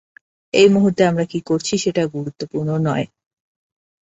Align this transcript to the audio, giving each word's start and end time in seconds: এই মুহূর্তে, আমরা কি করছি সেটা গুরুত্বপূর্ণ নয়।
এই 0.53 0.67
মুহূর্তে, 0.69 1.01
আমরা 1.05 1.25
কি 1.25 1.39
করছি 1.49 1.73
সেটা 1.83 2.03
গুরুত্বপূর্ণ 2.15 2.69
নয়। 2.87 3.05